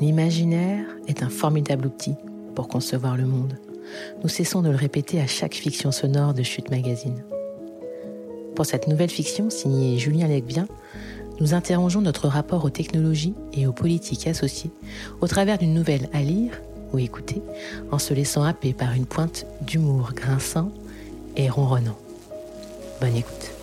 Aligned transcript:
L'imaginaire 0.00 0.86
est 1.08 1.22
un 1.22 1.28
formidable 1.28 1.86
outil 1.86 2.14
pour 2.54 2.68
concevoir 2.68 3.18
le 3.18 3.26
monde. 3.26 3.58
Nous 4.22 4.30
cessons 4.30 4.62
de 4.62 4.70
le 4.70 4.76
répéter 4.76 5.20
à 5.20 5.26
chaque 5.26 5.54
fiction 5.54 5.92
sonore 5.92 6.32
de 6.32 6.42
Chute 6.42 6.70
Magazine. 6.70 7.22
Pour 8.56 8.64
cette 8.64 8.88
nouvelle 8.88 9.10
fiction 9.10 9.50
signée 9.50 9.98
Julien 9.98 10.26
Lecbien, 10.26 10.68
nous 11.38 11.52
interrogeons 11.52 12.00
notre 12.00 12.28
rapport 12.28 12.64
aux 12.64 12.70
technologies 12.70 13.34
et 13.52 13.66
aux 13.66 13.72
politiques 13.72 14.26
associées 14.26 14.70
au 15.20 15.26
travers 15.26 15.58
d'une 15.58 15.74
nouvelle 15.74 16.08
à 16.14 16.22
lire 16.22 16.60
ou 16.94 16.98
écouter 16.98 17.42
en 17.92 17.98
se 17.98 18.14
laissant 18.14 18.42
happer 18.42 18.72
par 18.72 18.94
une 18.94 19.06
pointe 19.06 19.46
d'humour 19.60 20.12
grinçant 20.14 20.72
et 21.36 21.50
ronronnant. 21.50 21.98
Bonne 23.00 23.16
écoute. 23.16 23.59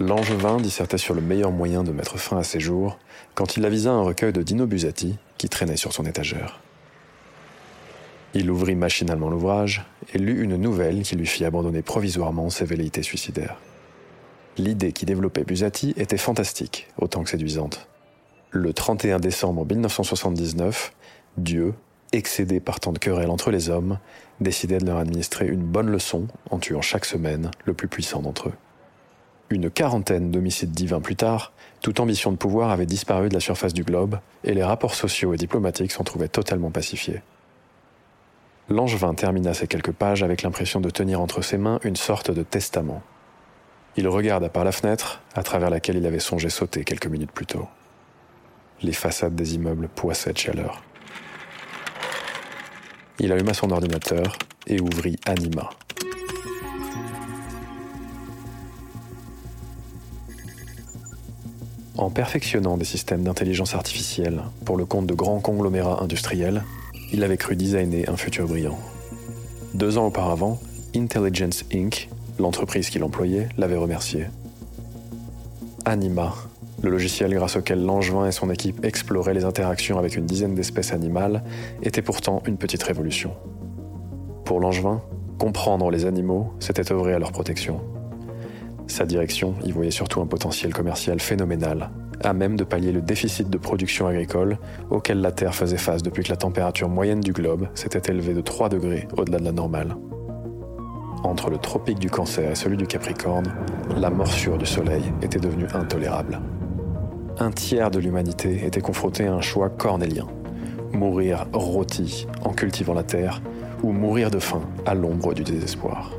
Langevin 0.00 0.56
dissertait 0.56 0.98
sur 0.98 1.14
le 1.14 1.20
meilleur 1.20 1.52
moyen 1.52 1.84
de 1.84 1.92
mettre 1.92 2.18
fin 2.18 2.36
à 2.36 2.42
ses 2.42 2.58
jours 2.58 2.98
quand 3.34 3.56
il 3.56 3.64
avisa 3.64 3.92
un 3.92 4.02
recueil 4.02 4.32
de 4.32 4.42
Dino 4.42 4.66
Buzzati 4.66 5.16
qui 5.38 5.48
traînait 5.48 5.76
sur 5.76 5.92
son 5.92 6.04
étagère. 6.04 6.60
Il 8.34 8.50
ouvrit 8.50 8.74
machinalement 8.74 9.30
l'ouvrage 9.30 9.84
et 10.12 10.18
lut 10.18 10.42
une 10.42 10.56
nouvelle 10.56 11.02
qui 11.02 11.14
lui 11.14 11.26
fit 11.26 11.44
abandonner 11.44 11.82
provisoirement 11.82 12.50
ses 12.50 12.64
velléités 12.64 13.04
suicidaires. 13.04 13.56
L'idée 14.58 14.90
qui 14.90 15.06
développait 15.06 15.44
Buzzati 15.44 15.94
était 15.96 16.16
fantastique, 16.16 16.88
autant 16.98 17.22
que 17.22 17.30
séduisante. 17.30 17.86
Le 18.50 18.72
31 18.72 19.20
décembre 19.20 19.64
1979, 19.64 20.92
Dieu, 21.36 21.72
excédé 22.10 22.58
par 22.58 22.80
tant 22.80 22.92
de 22.92 22.98
querelles 22.98 23.30
entre 23.30 23.52
les 23.52 23.70
hommes, 23.70 24.00
décidait 24.40 24.78
de 24.78 24.86
leur 24.86 24.98
administrer 24.98 25.46
une 25.46 25.62
bonne 25.62 25.88
leçon 25.88 26.26
en 26.50 26.58
tuant 26.58 26.82
chaque 26.82 27.04
semaine 27.04 27.52
le 27.64 27.74
plus 27.74 27.86
puissant 27.86 28.22
d'entre 28.22 28.48
eux. 28.48 28.54
Une 29.50 29.70
quarantaine 29.70 30.30
d'homicides 30.30 30.72
divins 30.72 31.00
plus 31.00 31.16
tard, 31.16 31.52
toute 31.80 32.00
ambition 32.00 32.32
de 32.32 32.36
pouvoir 32.36 32.70
avait 32.70 32.86
disparu 32.86 33.28
de 33.28 33.34
la 33.34 33.40
surface 33.40 33.74
du 33.74 33.84
globe 33.84 34.18
et 34.42 34.54
les 34.54 34.64
rapports 34.64 34.94
sociaux 34.94 35.34
et 35.34 35.36
diplomatiques 35.36 35.92
s'en 35.92 36.04
trouvaient 36.04 36.28
totalement 36.28 36.70
pacifiés. 36.70 37.20
Langevin 38.70 39.12
termina 39.12 39.52
ces 39.52 39.66
quelques 39.66 39.92
pages 39.92 40.22
avec 40.22 40.42
l'impression 40.42 40.80
de 40.80 40.88
tenir 40.88 41.20
entre 41.20 41.42
ses 41.42 41.58
mains 41.58 41.78
une 41.84 41.96
sorte 41.96 42.30
de 42.30 42.42
testament. 42.42 43.02
Il 43.96 44.08
regarda 44.08 44.48
par 44.48 44.64
la 44.64 44.72
fenêtre, 44.72 45.20
à 45.34 45.42
travers 45.42 45.68
laquelle 45.68 45.96
il 45.96 46.06
avait 46.06 46.18
songé 46.18 46.48
sauter 46.48 46.82
quelques 46.82 47.06
minutes 47.06 47.30
plus 47.30 47.46
tôt. 47.46 47.68
Les 48.82 48.92
façades 48.92 49.34
des 49.34 49.54
immeubles 49.54 49.88
poissaient 49.88 50.32
de 50.32 50.38
chaleur. 50.38 50.82
Il 53.18 53.30
alluma 53.30 53.52
son 53.54 53.70
ordinateur 53.70 54.36
et 54.66 54.80
ouvrit 54.80 55.16
Anima, 55.26 55.70
En 61.96 62.10
perfectionnant 62.10 62.76
des 62.76 62.84
systèmes 62.84 63.22
d'intelligence 63.22 63.74
artificielle 63.74 64.42
pour 64.64 64.76
le 64.76 64.84
compte 64.84 65.06
de 65.06 65.14
grands 65.14 65.38
conglomérats 65.38 66.02
industriels, 66.02 66.64
il 67.12 67.22
avait 67.22 67.36
cru 67.36 67.54
designer 67.54 68.08
un 68.08 68.16
futur 68.16 68.48
brillant. 68.48 68.78
Deux 69.74 69.96
ans 69.96 70.06
auparavant, 70.06 70.58
Intelligence 70.96 71.64
Inc., 71.72 72.08
l'entreprise 72.40 72.90
qu'il 72.90 73.04
employait, 73.04 73.48
l'avait 73.56 73.76
remercié. 73.76 74.26
Anima, 75.84 76.34
le 76.82 76.90
logiciel 76.90 77.32
grâce 77.32 77.56
auquel 77.56 77.84
Langevin 77.84 78.26
et 78.26 78.32
son 78.32 78.50
équipe 78.50 78.84
exploraient 78.84 79.34
les 79.34 79.44
interactions 79.44 79.96
avec 79.96 80.16
une 80.16 80.26
dizaine 80.26 80.56
d'espèces 80.56 80.92
animales, 80.92 81.44
était 81.82 82.02
pourtant 82.02 82.42
une 82.46 82.56
petite 82.56 82.82
révolution. 82.82 83.34
Pour 84.44 84.58
Langevin, 84.58 85.00
comprendre 85.38 85.90
les 85.90 86.06
animaux, 86.06 86.52
c'était 86.58 86.90
œuvrer 86.90 87.14
à 87.14 87.20
leur 87.20 87.30
protection. 87.30 87.93
Sa 88.86 89.06
direction 89.06 89.54
y 89.64 89.72
voyait 89.72 89.90
surtout 89.90 90.20
un 90.20 90.26
potentiel 90.26 90.72
commercial 90.72 91.18
phénoménal, 91.20 91.90
à 92.22 92.32
même 92.32 92.56
de 92.56 92.64
pallier 92.64 92.92
le 92.92 93.00
déficit 93.00 93.50
de 93.50 93.58
production 93.58 94.06
agricole 94.06 94.58
auquel 94.90 95.20
la 95.20 95.32
Terre 95.32 95.54
faisait 95.54 95.78
face 95.78 96.02
depuis 96.02 96.22
que 96.22 96.30
la 96.30 96.36
température 96.36 96.88
moyenne 96.88 97.20
du 97.20 97.32
globe 97.32 97.68
s'était 97.74 98.12
élevée 98.12 98.34
de 98.34 98.40
3 98.40 98.68
degrés 98.68 99.08
au-delà 99.16 99.38
de 99.38 99.44
la 99.44 99.52
normale. 99.52 99.96
Entre 101.24 101.48
le 101.48 101.56
tropique 101.56 101.98
du 101.98 102.10
Cancer 102.10 102.50
et 102.50 102.54
celui 102.54 102.76
du 102.76 102.86
Capricorne, 102.86 103.54
la 103.96 104.10
morsure 104.10 104.58
du 104.58 104.66
Soleil 104.66 105.02
était 105.22 105.40
devenue 105.40 105.66
intolérable. 105.72 106.40
Un 107.38 107.50
tiers 107.50 107.90
de 107.90 107.98
l'humanité 107.98 108.66
était 108.66 108.82
confronté 108.82 109.26
à 109.26 109.32
un 109.32 109.40
choix 109.40 109.70
cornélien. 109.70 110.26
Mourir 110.92 111.46
rôti 111.52 112.26
en 112.44 112.52
cultivant 112.52 112.94
la 112.94 113.02
terre 113.02 113.40
ou 113.82 113.92
mourir 113.92 114.30
de 114.30 114.38
faim 114.38 114.60
à 114.86 114.94
l'ombre 114.94 115.34
du 115.34 115.42
désespoir. 115.42 116.12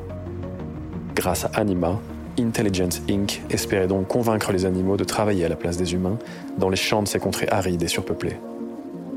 Grâce 1.16 1.46
à 1.46 1.52
Anima, 1.54 2.00
Intelligence 2.40 3.02
Inc. 3.10 3.42
espérait 3.50 3.88
donc 3.88 4.08
convaincre 4.08 4.52
les 4.52 4.66
animaux 4.66 4.98
de 4.98 5.04
travailler 5.04 5.46
à 5.46 5.50
la 5.50 5.56
place 5.56 5.78
des 5.78 5.94
humains 5.94 6.18
dans 6.58 6.70
les 6.70 6.76
champs 6.76 7.02
de 7.02 7.08
ces 7.08 7.20
contrées 7.20 7.48
arides 7.50 7.84
et 7.84 7.88
surpeuplées. 7.88 8.38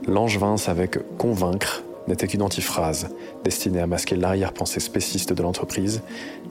Langevin 0.07 0.57
savait 0.57 0.89
que 0.89 1.01
convaincre 1.19 1.83
n'était 2.07 2.27
qu'une 2.27 2.43
antiphrase, 2.43 3.09
destinée 3.45 3.81
à 3.81 3.87
masquer 3.87 4.17
l'arrière-pensée 4.17 4.81
spéciste 4.81 5.33
de 5.33 5.43
l'entreprise, 5.43 6.03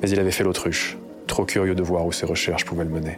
mais 0.01 0.09
il 0.09 0.19
avait 0.19 0.31
fait 0.31 0.43
l'autruche, 0.43 0.97
trop 1.25 1.45
curieux 1.45 1.75
de 1.75 1.83
voir 1.83 2.05
où 2.05 2.11
ses 2.11 2.25
recherches 2.25 2.65
pouvaient 2.65 2.83
le 2.83 2.91
mener. 2.91 3.17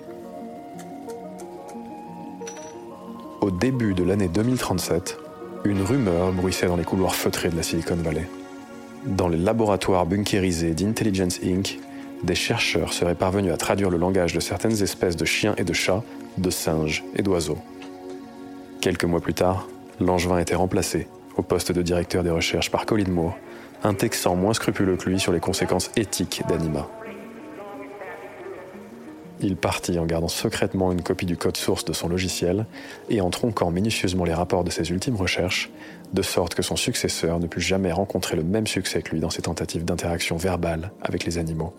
Au 3.41 3.51
début 3.51 3.93
de 3.93 4.03
l'année 4.03 4.27
2037, 4.27 5.17
une 5.65 5.81
rumeur 5.81 6.31
bruissait 6.31 6.67
dans 6.67 6.77
les 6.77 6.83
couloirs 6.83 7.15
feutrés 7.15 7.49
de 7.49 7.57
la 7.57 7.63
Silicon 7.63 7.95
Valley. 7.95 8.27
Dans 9.05 9.27
les 9.27 9.37
laboratoires 9.37 10.05
bunkérisés 10.05 10.73
d'Intelligence 10.73 11.39
Inc., 11.43 11.79
des 12.23 12.35
chercheurs 12.35 12.93
seraient 12.93 13.15
parvenus 13.15 13.53
à 13.53 13.57
traduire 13.57 13.89
le 13.89 13.97
langage 13.97 14.33
de 14.33 14.39
certaines 14.39 14.81
espèces 14.83 15.15
de 15.15 15.25
chiens 15.25 15.55
et 15.57 15.63
de 15.63 15.73
chats, 15.73 16.03
de 16.37 16.49
singes 16.49 17.03
et 17.15 17.21
d'oiseaux. 17.21 17.57
Quelques 18.81 19.05
mois 19.05 19.21
plus 19.21 19.33
tard, 19.33 19.67
Langevin 19.99 20.39
était 20.39 20.55
remplacé 20.55 21.07
au 21.37 21.41
poste 21.41 21.71
de 21.71 21.81
directeur 21.81 22.23
des 22.23 22.29
recherches 22.29 22.71
par 22.71 22.85
Colin 22.85 23.09
Moore, 23.09 23.37
un 23.83 23.93
Texan 23.93 24.35
moins 24.35 24.53
scrupuleux 24.53 24.97
que 24.97 25.09
lui 25.09 25.19
sur 25.19 25.31
les 25.31 25.39
conséquences 25.39 25.91
éthiques 25.95 26.43
d'Anima. 26.47 26.87
Il 29.41 29.55
partit 29.55 29.97
en 29.97 30.05
gardant 30.05 30.27
secrètement 30.27 30.91
une 30.91 31.01
copie 31.01 31.25
du 31.25 31.37
code 31.37 31.55
source 31.55 31.85
de 31.85 31.93
son 31.93 32.09
logiciel 32.09 32.65
et 33.09 33.21
en 33.21 33.29
tronquant 33.29 33.71
minutieusement 33.71 34.25
les 34.25 34.33
rapports 34.33 34.65
de 34.65 34.69
ses 34.69 34.91
ultimes 34.91 35.15
recherches, 35.15 35.69
de 36.11 36.21
sorte 36.21 36.55
que 36.55 36.61
son 36.61 36.75
successeur 36.75 37.39
ne 37.39 37.47
put 37.47 37.61
jamais 37.61 37.93
rencontrer 37.93 38.35
le 38.35 38.43
même 38.43 38.67
succès 38.67 39.01
que 39.01 39.11
lui 39.11 39.21
dans 39.21 39.29
ses 39.29 39.43
tentatives 39.43 39.85
d'interaction 39.85 40.35
verbale 40.35 40.91
avec 41.01 41.23
les 41.23 41.37
animaux. 41.37 41.73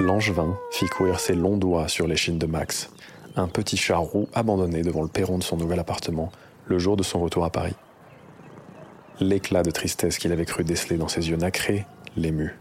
Langevin 0.00 0.56
fit 0.70 0.86
courir 0.86 1.18
ses 1.18 1.34
longs 1.34 1.56
doigts 1.56 1.88
sur 1.88 2.06
l'échine 2.06 2.38
de 2.38 2.46
Max, 2.46 2.90
un 3.34 3.48
petit 3.48 3.76
chat 3.76 3.96
roux 3.96 4.28
abandonné 4.32 4.82
devant 4.82 5.02
le 5.02 5.08
perron 5.08 5.38
de 5.38 5.42
son 5.42 5.56
nouvel 5.56 5.80
appartement 5.80 6.30
le 6.66 6.78
jour 6.78 6.96
de 6.96 7.02
son 7.02 7.18
retour 7.18 7.44
à 7.44 7.50
Paris. 7.50 7.74
L'éclat 9.18 9.64
de 9.64 9.72
tristesse 9.72 10.18
qu'il 10.18 10.30
avait 10.30 10.44
cru 10.44 10.62
déceler 10.62 10.98
dans 10.98 11.08
ses 11.08 11.30
yeux 11.30 11.36
nacrés 11.36 11.84
l'émut. 12.16 12.54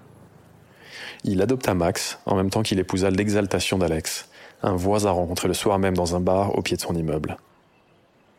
Il 1.23 1.39
adopta 1.43 1.75
Max 1.75 2.19
en 2.25 2.35
même 2.35 2.49
temps 2.49 2.63
qu'il 2.63 2.79
épousa 2.79 3.11
l'exaltation 3.11 3.77
d'Alex, 3.77 4.29
un 4.63 4.75
voisin 4.75 5.11
rencontré 5.11 5.47
le 5.47 5.53
soir 5.53 5.77
même 5.77 5.95
dans 5.95 6.15
un 6.15 6.19
bar 6.19 6.57
au 6.57 6.63
pied 6.63 6.75
de 6.75 6.81
son 6.81 6.95
immeuble. 6.95 7.37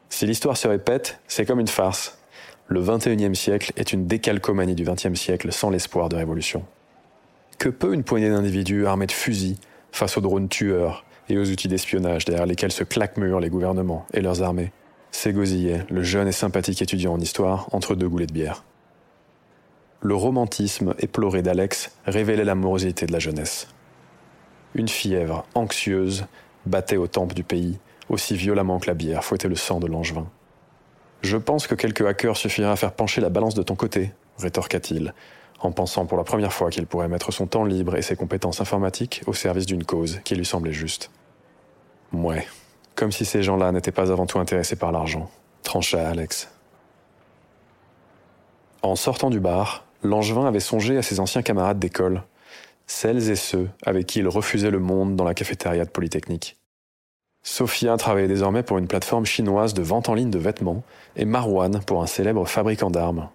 Si 0.09 0.27
l'histoire 0.27 0.57
se 0.57 0.67
répète, 0.67 1.21
c'est 1.29 1.47
comme 1.47 1.61
une 1.61 1.69
farce. 1.69 2.19
Le 2.67 2.83
XXIe 2.83 3.37
siècle 3.37 3.73
est 3.77 3.93
une 3.93 4.09
décalcomanie 4.09 4.75
du 4.75 4.85
XXe 4.85 5.15
siècle 5.15 5.53
sans 5.53 5.71
l'espoir 5.71 6.09
de 6.09 6.17
révolution. 6.17 6.65
Que 7.59 7.69
peut 7.69 7.93
une 7.93 8.05
poignée 8.05 8.31
d'individus 8.31 8.87
armés 8.87 9.07
de 9.07 9.13
fusils 9.13 9.57
face 9.91 10.17
aux 10.17 10.21
drones 10.21 10.49
tueurs 10.49 11.05
et 11.29 11.37
aux 11.39 11.51
outils 11.51 11.67
d'espionnage 11.67 12.25
derrière 12.25 12.47
lesquels 12.47 12.71
se 12.71 12.85
claquemurent 12.85 13.41
les 13.41 13.51
gouvernements 13.51 14.07
et 14.15 14.21
leurs 14.21 14.43
armées? 14.43 14.73
S'égosillait 15.11 15.85
le 15.91 16.05
jeune 16.05 16.29
et 16.29 16.33
sympathique 16.33 16.83
étudiant 16.83 17.15
en 17.15 17.21
histoire 17.21 17.69
entre 17.73 17.97
deux 17.97 18.09
goulets 18.09 18.27
de 18.27 18.33
bière. 18.33 18.63
Le 20.01 20.15
romantisme 20.15 20.95
éploré 21.01 21.43
d'Alex 21.43 21.91
révélait 22.07 22.45
la 22.45 22.55
morosité 22.55 23.07
de 23.07 23.13
la 23.13 23.19
jeunesse. 23.19 23.67
Une 24.75 24.89
fièvre 24.89 25.45
anxieuse 25.55 26.27
battait 26.65 26.97
aux 26.97 27.09
tempes 27.09 27.35
du 27.35 27.43
pays 27.43 27.81
aussi 28.09 28.37
violemment 28.37 28.79
que 28.79 28.87
la 28.87 28.95
bière 28.95 29.25
fouettait 29.25 29.49
le 29.49 29.57
sang 29.57 29.81
de 29.81 29.89
Langevin. 29.89 30.29
Je 31.23 31.37
pense 31.37 31.67
que 31.67 31.75
quelques 31.75 32.07
hackers 32.07 32.37
suffiraient 32.37 32.71
à 32.71 32.77
faire 32.77 32.93
pencher 32.93 33.21
la 33.21 33.29
balance 33.29 33.55
de 33.55 33.63
ton 33.63 33.75
côté, 33.75 34.13
rétorqua-t-il, 34.39 35.13
en 35.61 35.73
pensant 35.73 36.07
pour 36.07 36.17
la 36.17 36.25
première 36.25 36.53
fois 36.53 36.71
qu'il 36.71 36.87
pourrait 36.87 37.09
mettre 37.09 37.33
son 37.33 37.47
temps 37.47 37.65
libre 37.65 37.97
et 37.97 38.03
ses 38.03 38.17
compétences 38.17 38.61
informatiques 38.61 39.23
au 39.27 39.33
service 39.33 39.67
d'une 39.67 39.85
cause 39.85 40.21
qui 40.25 40.35
lui 40.35 40.45
semblait 40.45 40.73
juste. 40.73 41.11
Ouais, 42.13 42.47
comme 42.95 43.13
si 43.13 43.25
ces 43.25 43.43
gens-là 43.43 43.73
n'étaient 43.73 43.93
pas 43.93 44.11
avant 44.11 44.27
tout 44.27 44.39
intéressés 44.39 44.77
par 44.77 44.93
l'argent, 44.93 45.31
trancha 45.63 46.09
Alex. 46.09 46.49
En 48.83 48.97
sortant 48.97 49.31
du 49.31 49.41
bar, 49.41 49.85
Langevin 50.03 50.47
avait 50.47 50.61
songé 50.61 50.97
à 50.97 51.03
ses 51.03 51.19
anciens 51.19 51.43
camarades 51.43 51.81
d'école, 51.81 52.23
celles 52.87 53.31
et 53.31 53.37
ceux 53.37 53.69
avec 53.85 54.07
qui 54.07 54.21
il 54.21 54.29
refusait 54.29 54.71
le 54.71 54.79
monde 54.79 55.17
dans 55.17 55.25
la 55.25 55.35
cafétéria 55.35 55.85
de 55.85 55.91
Polytechnique. 55.91 56.57
Sophia 57.43 57.97
travaillait 57.97 58.29
désormais 58.29 58.63
pour 58.63 58.79
une 58.79 58.89
plateforme 58.89 59.27
chinoise 59.27 59.75
de 59.75 59.83
vente 59.83 60.09
en 60.09 60.15
ligne 60.15 60.31
de 60.31 60.39
vêtements 60.39 60.83
et 61.17 61.25
Marwan 61.25 61.81
pour 61.87 62.03
un 62.03 62.07
célèbre 62.07 62.47
fabricant 62.47 62.91
d'armes. 62.91 63.29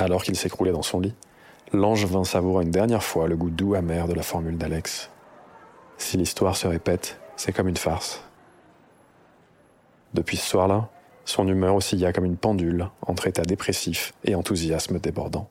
Alors 0.00 0.22
qu'il 0.22 0.34
s'écroulait 0.34 0.72
dans 0.72 0.80
son 0.80 0.98
lit, 0.98 1.14
l'ange 1.74 2.06
vint 2.06 2.24
savourer 2.24 2.64
une 2.64 2.70
dernière 2.70 3.02
fois 3.02 3.28
le 3.28 3.36
goût 3.36 3.50
doux 3.50 3.74
amer 3.74 4.08
de 4.08 4.14
la 4.14 4.22
formule 4.22 4.56
d'Alex. 4.56 5.10
Si 5.98 6.16
l'histoire 6.16 6.56
se 6.56 6.66
répète, 6.66 7.20
c'est 7.36 7.52
comme 7.52 7.68
une 7.68 7.76
farce. 7.76 8.24
Depuis 10.14 10.38
ce 10.38 10.46
soir-là, 10.46 10.88
son 11.26 11.46
humeur 11.46 11.74
oscilla 11.74 12.14
comme 12.14 12.24
une 12.24 12.38
pendule 12.38 12.88
entre 13.06 13.26
état 13.26 13.42
dépressif 13.42 14.14
et 14.24 14.34
enthousiasme 14.34 14.98
débordant. 15.00 15.50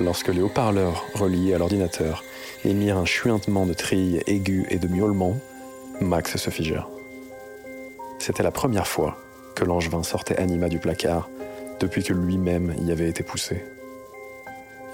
Lorsque 0.00 0.28
les 0.28 0.40
haut-parleurs 0.40 1.04
reliés 1.14 1.52
à 1.52 1.58
l'ordinateur 1.58 2.24
émirent 2.64 2.96
un 2.96 3.04
chuintement 3.04 3.66
de 3.66 3.74
trilles 3.74 4.22
aigus 4.26 4.64
et 4.70 4.78
de 4.78 4.88
miaulements, 4.88 5.36
Max 6.00 6.38
se 6.38 6.48
figea. 6.48 6.88
C'était 8.22 8.44
la 8.44 8.52
première 8.52 8.86
fois 8.86 9.16
que 9.56 9.64
l'angevin 9.64 10.04
sortait 10.04 10.38
Anima 10.38 10.68
du 10.68 10.78
placard 10.78 11.28
depuis 11.80 12.04
que 12.04 12.12
lui-même 12.12 12.72
y 12.78 12.92
avait 12.92 13.08
été 13.08 13.24
poussé. 13.24 13.64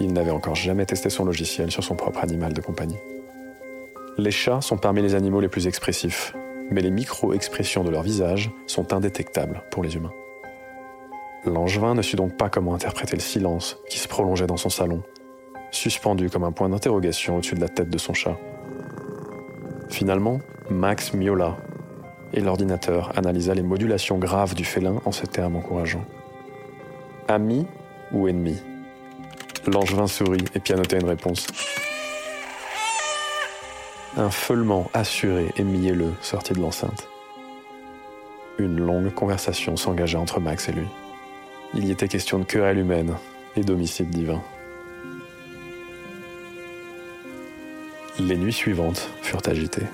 Il 0.00 0.14
n'avait 0.14 0.30
encore 0.30 0.54
jamais 0.54 0.86
testé 0.86 1.10
son 1.10 1.26
logiciel 1.26 1.70
sur 1.70 1.84
son 1.84 1.94
propre 1.94 2.24
animal 2.24 2.54
de 2.54 2.62
compagnie. 2.62 2.96
Les 4.16 4.30
chats 4.30 4.62
sont 4.62 4.78
parmi 4.78 5.02
les 5.02 5.14
animaux 5.14 5.42
les 5.42 5.50
plus 5.50 5.66
expressifs, 5.66 6.34
mais 6.70 6.80
les 6.80 6.90
micro-expressions 6.90 7.84
de 7.84 7.90
leur 7.90 8.00
visage 8.00 8.50
sont 8.66 8.94
indétectables 8.94 9.62
pour 9.70 9.82
les 9.82 9.94
humains. 9.94 10.14
L'angevin 11.44 11.94
ne 11.94 12.00
sut 12.00 12.16
donc 12.16 12.34
pas 12.38 12.48
comment 12.48 12.72
interpréter 12.72 13.14
le 13.14 13.20
silence 13.20 13.76
qui 13.90 13.98
se 13.98 14.08
prolongeait 14.08 14.46
dans 14.46 14.56
son 14.56 14.70
salon, 14.70 15.02
suspendu 15.70 16.30
comme 16.30 16.44
un 16.44 16.52
point 16.52 16.70
d'interrogation 16.70 17.36
au-dessus 17.36 17.56
de 17.56 17.60
la 17.60 17.68
tête 17.68 17.90
de 17.90 17.98
son 17.98 18.14
chat. 18.14 18.38
Finalement, 19.90 20.40
Max 20.70 21.12
miaula, 21.12 21.58
et 22.32 22.40
l'ordinateur 22.40 23.12
analysa 23.16 23.54
les 23.54 23.62
modulations 23.62 24.18
graves 24.18 24.54
du 24.54 24.64
félin 24.64 25.00
en 25.04 25.12
ces 25.12 25.26
termes 25.26 25.56
encourageants. 25.56 26.04
Ami 27.28 27.66
ou 28.12 28.28
ennemi? 28.28 28.56
L'angevin 29.66 30.06
sourit 30.06 30.44
et 30.54 30.60
pianotait 30.60 30.98
une 30.98 31.08
réponse. 31.08 31.46
Un 34.16 34.30
feulement 34.30 34.90
assuré 34.94 35.52
et 35.56 35.64
mielleux 35.64 36.14
sortit 36.20 36.54
de 36.54 36.60
l'enceinte. 36.60 37.08
Une 38.58 38.80
longue 38.80 39.12
conversation 39.12 39.76
s'engagea 39.76 40.18
entre 40.18 40.40
Max 40.40 40.68
et 40.68 40.72
lui. 40.72 40.86
Il 41.74 41.84
y 41.84 41.90
était 41.90 42.08
question 42.08 42.38
de 42.38 42.44
querelle 42.44 42.78
humaine 42.78 43.14
et 43.56 43.60
d'homicide 43.60 44.10
divin. 44.10 44.42
Les 48.18 48.36
nuits 48.36 48.52
suivantes 48.52 49.10
furent 49.22 49.46
agitées. 49.46 49.86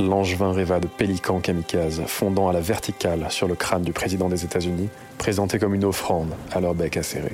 L'angevin 0.00 0.52
rêva 0.52 0.78
de 0.78 0.86
pélicans 0.86 1.40
kamikazes 1.40 2.02
fondant 2.06 2.48
à 2.48 2.52
la 2.52 2.60
verticale 2.60 3.26
sur 3.30 3.48
le 3.48 3.56
crâne 3.56 3.82
du 3.82 3.92
président 3.92 4.28
des 4.28 4.44
États-Unis, 4.44 4.88
présenté 5.18 5.58
comme 5.58 5.74
une 5.74 5.84
offrande 5.84 6.34
à 6.52 6.60
leur 6.60 6.74
bec 6.74 6.96
acéré. 6.96 7.32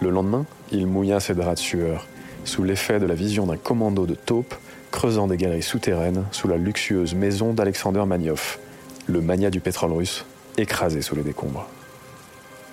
Le 0.00 0.10
lendemain, 0.10 0.46
il 0.70 0.86
mouilla 0.86 1.18
ses 1.18 1.34
draps 1.34 1.60
de 1.60 1.66
sueur, 1.66 2.06
sous 2.44 2.62
l'effet 2.62 3.00
de 3.00 3.06
la 3.06 3.14
vision 3.14 3.46
d'un 3.46 3.56
commando 3.56 4.06
de 4.06 4.14
taupes 4.14 4.54
creusant 4.92 5.26
des 5.26 5.36
galeries 5.36 5.62
souterraines 5.62 6.24
sous 6.30 6.46
la 6.46 6.56
luxueuse 6.56 7.14
maison 7.14 7.52
d'Alexander 7.52 8.04
Manioff, 8.06 8.60
le 9.06 9.20
mania 9.20 9.50
du 9.50 9.58
pétrole 9.58 9.92
russe, 9.92 10.24
écrasé 10.58 11.02
sous 11.02 11.16
les 11.16 11.22
décombres. 11.22 11.66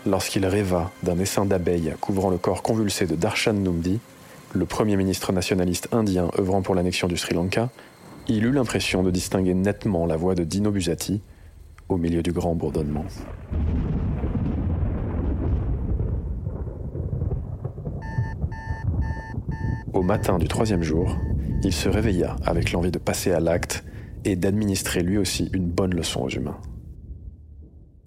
Lorsqu'il 0.05 0.45
rêva 0.45 0.91
d'un 1.01 1.17
essaim 1.17 1.45
d'abeilles 1.45 1.95
couvrant 1.99 2.29
le 2.29 2.37
corps 2.37 2.61
convulsé 2.61 3.07
de 3.07 3.15
Darshan 3.15 3.53
Numdi, 3.53 3.99
le 4.53 4.65
premier 4.65 4.95
ministre 4.95 5.33
nationaliste 5.33 5.89
indien 5.91 6.29
œuvrant 6.37 6.61
pour 6.61 6.75
l'annexion 6.75 7.07
du 7.07 7.17
Sri 7.17 7.33
Lanka, 7.33 7.69
il 8.27 8.45
eut 8.45 8.51
l'impression 8.51 9.03
de 9.03 9.11
distinguer 9.11 9.53
nettement 9.53 10.05
la 10.05 10.15
voix 10.15 10.35
de 10.35 10.43
Dino 10.43 10.71
Buzzati 10.71 11.21
au 11.89 11.97
milieu 11.97 12.23
du 12.23 12.31
grand 12.31 12.55
bourdonnement. 12.55 13.05
Au 19.93 20.01
matin 20.01 20.37
du 20.39 20.47
troisième 20.47 20.83
jour, 20.83 21.15
il 21.63 21.73
se 21.73 21.87
réveilla 21.87 22.35
avec 22.43 22.71
l'envie 22.71 22.91
de 22.91 22.99
passer 22.99 23.31
à 23.31 23.39
l'acte 23.39 23.83
et 24.23 24.35
d'administrer 24.35 25.03
lui 25.03 25.17
aussi 25.17 25.49
une 25.53 25.67
bonne 25.67 25.93
leçon 25.93 26.23
aux 26.23 26.29
humains. 26.29 26.59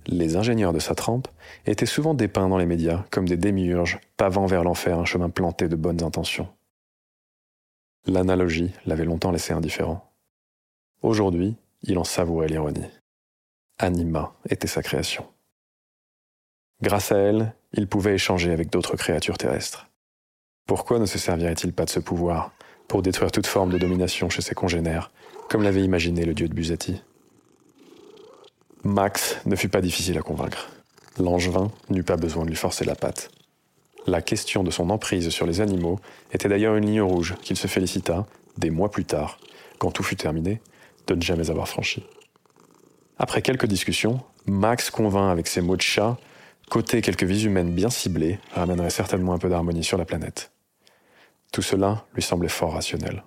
Les 0.06 0.36
ingénieurs 0.36 0.72
de 0.72 0.78
sa 0.78 0.94
trempe 0.94 1.28
étaient 1.66 1.86
souvent 1.86 2.14
dépeints 2.14 2.48
dans 2.48 2.58
les 2.58 2.66
médias 2.66 3.04
comme 3.10 3.28
des 3.28 3.36
démiurges 3.36 4.00
pavant 4.16 4.46
vers 4.46 4.64
l'enfer 4.64 4.98
un 4.98 5.04
chemin 5.04 5.30
planté 5.30 5.68
de 5.68 5.76
bonnes 5.76 6.02
intentions. 6.02 6.48
L'analogie 8.06 8.72
l'avait 8.86 9.04
longtemps 9.04 9.32
laissé 9.32 9.52
indifférent. 9.52 10.07
Aujourd'hui, 11.02 11.56
il 11.82 11.96
en 11.98 12.04
savourait 12.04 12.48
l'ironie. 12.48 12.90
Anima 13.78 14.34
était 14.48 14.66
sa 14.66 14.82
création. 14.82 15.26
Grâce 16.82 17.12
à 17.12 17.18
elle, 17.18 17.54
il 17.72 17.86
pouvait 17.86 18.14
échanger 18.14 18.50
avec 18.50 18.70
d'autres 18.70 18.96
créatures 18.96 19.38
terrestres. 19.38 19.88
Pourquoi 20.66 20.98
ne 20.98 21.06
se 21.06 21.18
servirait-il 21.18 21.72
pas 21.72 21.84
de 21.84 21.90
ce 21.90 22.00
pouvoir 22.00 22.52
pour 22.88 23.02
détruire 23.02 23.30
toute 23.30 23.46
forme 23.46 23.70
de 23.70 23.78
domination 23.78 24.28
chez 24.28 24.42
ses 24.42 24.54
congénères, 24.54 25.10
comme 25.48 25.62
l'avait 25.62 25.84
imaginé 25.84 26.24
le 26.24 26.34
dieu 26.34 26.48
de 26.48 26.54
Buzati 26.54 27.02
Max 28.82 29.38
ne 29.46 29.56
fut 29.56 29.68
pas 29.68 29.80
difficile 29.80 30.18
à 30.18 30.22
convaincre. 30.22 30.70
L'angevin 31.18 31.70
n'eut 31.90 32.04
pas 32.04 32.16
besoin 32.16 32.44
de 32.44 32.50
lui 32.50 32.56
forcer 32.56 32.84
la 32.84 32.94
patte. 32.94 33.30
La 34.06 34.22
question 34.22 34.64
de 34.64 34.70
son 34.70 34.90
emprise 34.90 35.28
sur 35.30 35.46
les 35.46 35.60
animaux 35.60 36.00
était 36.32 36.48
d'ailleurs 36.48 36.76
une 36.76 36.86
ligne 36.86 37.02
rouge 37.02 37.34
qu'il 37.42 37.56
se 37.56 37.66
félicita, 37.66 38.26
des 38.56 38.70
mois 38.70 38.90
plus 38.90 39.04
tard, 39.04 39.38
quand 39.78 39.90
tout 39.90 40.02
fut 40.02 40.16
terminé, 40.16 40.60
de 41.14 41.18
ne 41.18 41.22
jamais 41.22 41.50
avoir 41.50 41.68
franchi. 41.68 42.04
Après 43.18 43.42
quelques 43.42 43.66
discussions, 43.66 44.20
Max 44.46 44.90
convint 44.90 45.30
avec 45.30 45.46
ses 45.46 45.60
mots 45.60 45.76
de 45.76 45.82
chat 45.82 46.16
qu'ôter 46.70 47.00
quelques 47.00 47.24
vies 47.24 47.46
humaines 47.46 47.74
bien 47.74 47.90
ciblées 47.90 48.38
ramènerait 48.54 48.90
certainement 48.90 49.32
un 49.32 49.38
peu 49.38 49.48
d'harmonie 49.48 49.84
sur 49.84 49.98
la 49.98 50.04
planète. 50.04 50.52
Tout 51.52 51.62
cela 51.62 52.04
lui 52.14 52.22
semblait 52.22 52.48
fort 52.48 52.74
rationnel. 52.74 53.24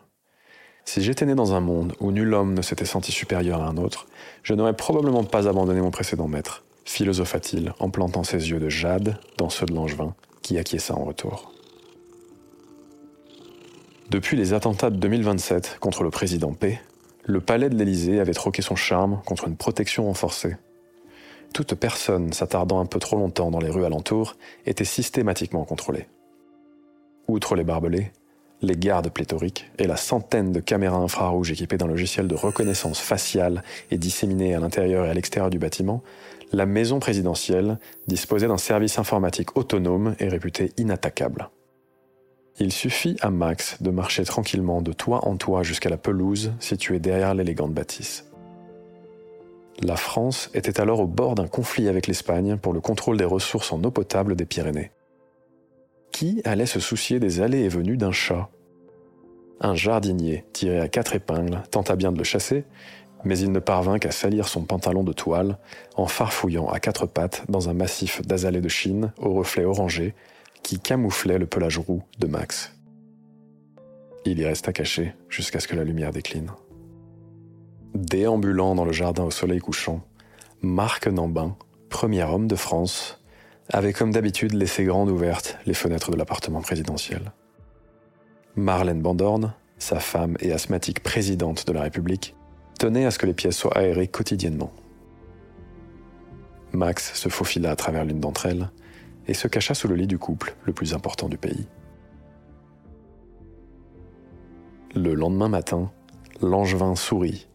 Si 0.85 1.01
j'étais 1.01 1.25
né 1.25 1.35
dans 1.35 1.53
un 1.53 1.59
monde 1.59 1.93
où 1.99 2.11
nul 2.11 2.33
homme 2.33 2.53
ne 2.53 2.61
s'était 2.61 2.85
senti 2.85 3.11
supérieur 3.11 3.61
à 3.61 3.67
un 3.67 3.77
autre, 3.77 4.07
je 4.43 4.53
n'aurais 4.53 4.75
probablement 4.75 5.23
pas 5.23 5.47
abandonné 5.47 5.81
mon 5.81 5.91
précédent 5.91 6.27
maître, 6.27 6.63
philosopha-t-il 6.85 7.73
en 7.79 7.89
plantant 7.89 8.23
ses 8.23 8.49
yeux 8.49 8.59
de 8.59 8.69
jade 8.69 9.17
dans 9.37 9.49
ceux 9.49 9.65
de 9.65 9.73
l'angevin, 9.73 10.15
qui 10.41 10.57
acquiesça 10.57 10.95
en 10.95 11.03
retour. 11.03 11.51
Depuis 14.09 14.35
les 14.35 14.53
attentats 14.53 14.89
de 14.89 14.97
2027 14.97 15.77
contre 15.79 16.03
le 16.03 16.09
président 16.09 16.53
P, 16.53 16.79
le 17.31 17.39
palais 17.39 17.69
de 17.69 17.75
l'Élysée 17.75 18.19
avait 18.19 18.33
troqué 18.33 18.61
son 18.61 18.75
charme 18.75 19.21
contre 19.25 19.47
une 19.47 19.55
protection 19.55 20.05
renforcée. 20.05 20.57
Toute 21.53 21.75
personne 21.75 22.33
s'attardant 22.33 22.81
un 22.81 22.85
peu 22.85 22.99
trop 22.99 23.15
longtemps 23.15 23.51
dans 23.51 23.59
les 23.59 23.69
rues 23.69 23.85
alentours 23.85 24.35
était 24.65 24.85
systématiquement 24.85 25.63
contrôlée. 25.63 26.07
Outre 27.29 27.55
les 27.55 27.63
barbelés, 27.63 28.11
les 28.61 28.75
gardes 28.75 29.09
pléthoriques 29.09 29.71
et 29.79 29.87
la 29.87 29.95
centaine 29.95 30.51
de 30.51 30.59
caméras 30.59 30.97
infrarouges 30.97 31.51
équipées 31.51 31.77
d'un 31.77 31.87
logiciel 31.87 32.27
de 32.27 32.35
reconnaissance 32.35 32.99
faciale 32.99 33.63
et 33.91 33.97
disséminées 33.97 34.53
à 34.53 34.59
l'intérieur 34.59 35.05
et 35.05 35.09
à 35.09 35.13
l'extérieur 35.13 35.49
du 35.49 35.57
bâtiment, 35.57 36.03
la 36.51 36.65
maison 36.65 36.99
présidentielle 36.99 37.79
disposait 38.07 38.47
d'un 38.47 38.57
service 38.57 38.99
informatique 38.99 39.55
autonome 39.55 40.15
et 40.19 40.27
réputé 40.27 40.73
inattaquable. 40.77 41.49
Il 42.63 42.71
suffit 42.71 43.15
à 43.21 43.31
Max 43.31 43.81
de 43.81 43.89
marcher 43.89 44.23
tranquillement 44.23 44.83
de 44.83 44.93
toit 44.93 45.27
en 45.27 45.35
toit 45.35 45.63
jusqu'à 45.63 45.89
la 45.89 45.97
pelouse 45.97 46.53
située 46.59 46.99
derrière 46.99 47.33
l'élégante 47.33 47.73
bâtisse. 47.73 48.29
La 49.81 49.95
France 49.95 50.51
était 50.53 50.79
alors 50.79 50.99
au 50.99 51.07
bord 51.07 51.33
d'un 51.33 51.47
conflit 51.47 51.87
avec 51.87 52.05
l'Espagne 52.05 52.57
pour 52.57 52.71
le 52.71 52.79
contrôle 52.79 53.17
des 53.17 53.25
ressources 53.25 53.71
en 53.71 53.83
eau 53.83 53.89
potable 53.89 54.35
des 54.35 54.45
Pyrénées. 54.45 54.91
Qui 56.11 56.43
allait 56.45 56.67
se 56.67 56.79
soucier 56.79 57.19
des 57.19 57.41
allées 57.41 57.63
et 57.63 57.67
venues 57.67 57.97
d'un 57.97 58.11
chat? 58.11 58.47
Un 59.59 59.73
jardinier, 59.73 60.45
tiré 60.53 60.79
à 60.79 60.87
quatre 60.87 61.15
épingles, 61.15 61.63
tenta 61.71 61.95
bien 61.95 62.11
de 62.11 62.19
le 62.19 62.23
chasser, 62.23 62.65
mais 63.23 63.39
il 63.39 63.51
ne 63.51 63.59
parvint 63.59 63.97
qu'à 63.97 64.11
salir 64.11 64.47
son 64.47 64.65
pantalon 64.65 65.03
de 65.03 65.13
toile 65.13 65.57
en 65.95 66.05
farfouillant 66.05 66.69
à 66.69 66.79
quatre 66.79 67.07
pattes 67.07 67.43
dans 67.49 67.69
un 67.69 67.73
massif 67.73 68.21
d'azalées 68.21 68.61
de 68.61 68.69
Chine 68.69 69.13
au 69.17 69.33
reflet 69.33 69.65
orangé 69.65 70.13
qui 70.63 70.79
camouflait 70.79 71.37
le 71.37 71.45
pelage 71.45 71.79
roux 71.79 72.03
de 72.19 72.27
Max. 72.27 72.73
Il 74.25 74.39
y 74.39 74.45
resta 74.45 74.71
caché 74.71 75.13
jusqu'à 75.29 75.59
ce 75.59 75.67
que 75.67 75.75
la 75.75 75.83
lumière 75.83 76.11
décline. 76.11 76.51
Déambulant 77.95 78.75
dans 78.75 78.85
le 78.85 78.91
jardin 78.91 79.23
au 79.23 79.31
soleil 79.31 79.59
couchant, 79.59 80.01
Marc 80.61 81.07
Nambin, 81.07 81.57
premier 81.89 82.23
homme 82.23 82.47
de 82.47 82.55
France, 82.55 83.21
avait 83.69 83.93
comme 83.93 84.11
d'habitude 84.11 84.53
laissé 84.53 84.83
grandes 84.83 85.09
ouvertes 85.09 85.57
les 85.65 85.73
fenêtres 85.73 86.11
de 86.11 86.17
l'appartement 86.17 86.61
présidentiel. 86.61 87.31
Marlène 88.55 89.01
Bandorne, 89.01 89.53
sa 89.77 89.99
femme 89.99 90.35
et 90.39 90.51
asthmatique 90.51 91.01
présidente 91.01 91.65
de 91.65 91.73
la 91.73 91.81
République, 91.81 92.35
tenait 92.77 93.05
à 93.05 93.11
ce 93.11 93.19
que 93.19 93.25
les 93.25 93.33
pièces 93.33 93.57
soient 93.57 93.77
aérées 93.77 94.07
quotidiennement. 94.07 94.71
Max 96.73 97.13
se 97.13 97.29
faufila 97.29 97.71
à 97.71 97.75
travers 97.75 98.05
l'une 98.05 98.19
d'entre 98.19 98.45
elles 98.45 98.69
et 99.27 99.33
se 99.33 99.47
cacha 99.47 99.73
sous 99.73 99.87
le 99.87 99.95
lit 99.95 100.07
du 100.07 100.17
couple 100.17 100.55
le 100.65 100.73
plus 100.73 100.93
important 100.93 101.29
du 101.29 101.37
pays. 101.37 101.67
Le 104.95 105.13
lendemain 105.13 105.47
matin, 105.47 105.91
Langevin 106.41 106.95
sourit 106.95 107.47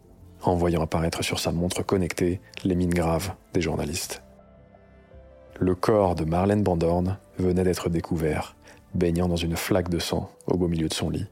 en 0.43 0.55
voyant 0.55 0.83
apparaître 0.83 1.23
sur 1.23 1.39
sa 1.39 1.53
montre 1.53 1.83
connectée 1.83 2.41
les 2.65 2.75
mines 2.75 2.95
graves 2.95 3.35
des 3.53 3.61
journalistes. 3.61 4.23
Le 5.59 5.75
corps 5.75 6.15
de 6.15 6.25
Marlène 6.25 6.63
Bandorn 6.63 7.19
venait 7.39 7.65
d'être 7.65 7.89
découvert, 7.89 8.57
baignant 8.95 9.29
dans 9.29 9.37
une 9.37 9.57
flaque 9.57 9.89
de 9.89 9.99
sang 9.99 10.31
au 10.47 10.57
beau 10.57 10.69
milieu 10.69 10.89
de 10.89 10.95
son 10.95 11.11
lit. 11.11 11.27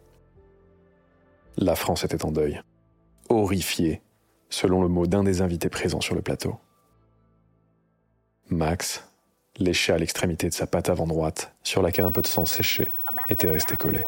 La 1.56 1.76
France 1.76 2.04
était 2.04 2.24
en 2.24 2.32
deuil, 2.32 2.60
horrifiée, 3.28 4.02
selon 4.48 4.82
le 4.82 4.88
mot 4.88 5.06
d'un 5.06 5.22
des 5.22 5.42
invités 5.42 5.68
présents 5.68 6.00
sur 6.00 6.14
le 6.14 6.22
plateau. 6.22 6.56
Max, 8.50 9.08
léché 9.58 9.92
à 9.92 9.99
l'extrémité 9.99 10.49
de 10.49 10.54
sa 10.54 10.66
patte 10.66 10.88
avant 10.88 11.06
droite, 11.06 11.52
sur 11.62 11.82
laquelle 11.82 12.04
un 12.04 12.11
peu 12.11 12.23
de 12.23 12.26
sang 12.26 12.44
séché 12.44 12.88
était 13.28 13.50
resté 13.50 13.76
collé. 13.76 14.00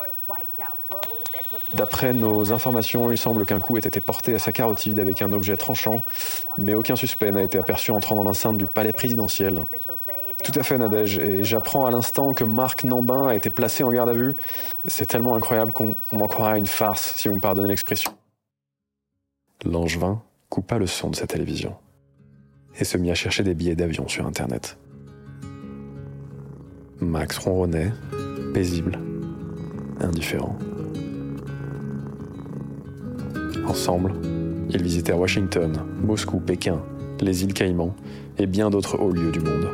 D'après 1.74 2.12
nos 2.12 2.52
informations, 2.52 3.12
il 3.12 3.18
semble 3.18 3.46
qu'un 3.46 3.60
coup 3.60 3.76
ait 3.76 3.80
été 3.80 4.00
porté 4.00 4.34
à 4.34 4.38
sa 4.38 4.52
carotide 4.52 4.98
avec 4.98 5.22
un 5.22 5.32
objet 5.32 5.56
tranchant, 5.56 6.02
mais 6.58 6.74
aucun 6.74 6.96
suspect 6.96 7.30
n'a 7.30 7.42
été 7.42 7.58
aperçu 7.58 7.90
entrant 7.90 8.16
dans 8.16 8.24
l'enceinte 8.24 8.56
du 8.56 8.66
palais 8.66 8.92
présidentiel. 8.92 9.64
Tout 10.44 10.52
à 10.54 10.62
fait, 10.62 10.78
Nadège, 10.78 11.18
et 11.18 11.44
j'apprends 11.44 11.86
à 11.86 11.90
l'instant 11.90 12.34
que 12.34 12.44
Marc 12.44 12.84
Nambin 12.84 13.28
a 13.28 13.34
été 13.34 13.50
placé 13.50 13.84
en 13.84 13.90
garde 13.90 14.08
à 14.08 14.12
vue. 14.12 14.36
C'est 14.86 15.06
tellement 15.06 15.34
incroyable 15.34 15.72
qu'on 15.72 15.94
m'en 16.12 16.28
croira 16.28 16.58
une 16.58 16.66
farce, 16.66 17.14
si 17.16 17.28
vous 17.28 17.36
me 17.36 17.40
pardonnez 17.40 17.68
l'expression. 17.68 18.12
Langevin 19.64 20.22
coupa 20.48 20.78
le 20.78 20.86
son 20.86 21.10
de 21.10 21.16
sa 21.16 21.26
télévision 21.26 21.76
et 22.78 22.84
se 22.84 22.98
mit 22.98 23.10
à 23.10 23.14
chercher 23.14 23.42
des 23.42 23.54
billets 23.54 23.74
d'avion 23.74 24.06
sur 24.06 24.26
Internet. 24.26 24.76
Max 27.00 27.36
ronronnait, 27.36 27.92
paisible, 28.54 28.98
indifférent. 30.00 30.58
Ensemble, 33.66 34.14
ils 34.70 34.82
visitèrent 34.82 35.18
Washington, 35.18 35.72
Moscou, 36.02 36.38
Pékin, 36.38 36.80
les 37.20 37.44
îles 37.44 37.52
Caïmans 37.52 37.94
et 38.38 38.46
bien 38.46 38.70
d'autres 38.70 38.98
hauts 38.98 39.12
lieux 39.12 39.30
du 39.30 39.40
monde. 39.40 39.68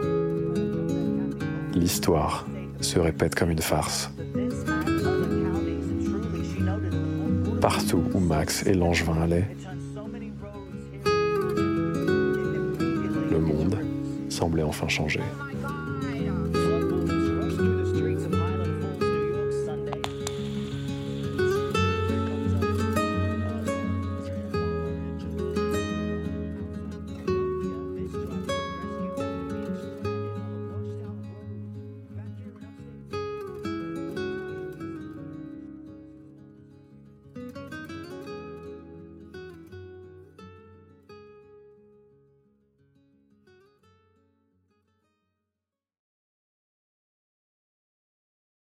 L'histoire 1.75 2.45
se 2.81 2.99
répète 2.99 3.37
comme 3.37 3.51
une 3.51 3.63
farce. 3.63 4.11
Partout 7.61 8.03
où 8.15 8.19
Max 8.19 8.67
et 8.67 8.75
Langevin 8.75 9.23
allaient, 9.23 9.49
le 13.31 13.39
monde 13.39 13.79
semblait 14.29 14.65
enfin 14.65 14.89
changer. 14.89 15.21